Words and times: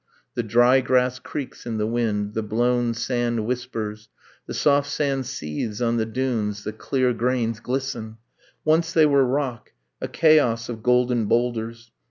The 0.33 0.41
dry 0.41 0.81
grass 0.81 1.19
creaks 1.19 1.67
in 1.67 1.77
the 1.77 1.85
wind, 1.85 2.33
the 2.33 2.41
blown 2.41 2.95
sand 2.95 3.45
whispers, 3.45 4.09
The 4.47 4.53
soft 4.55 4.89
sand 4.89 5.27
seethes 5.27 5.79
on 5.79 5.97
the 5.97 6.07
dunes, 6.07 6.63
the 6.63 6.73
clear 6.73 7.13
grains 7.13 7.59
glisten, 7.59 8.17
Once 8.65 8.93
they 8.93 9.05
were 9.05 9.23
rock... 9.23 9.73
a 10.01 10.07
chaos 10.07 10.69
of 10.69 10.81
golden 10.81 11.27
boulders 11.27 11.91